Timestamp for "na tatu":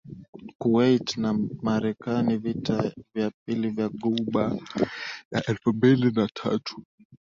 6.11-6.83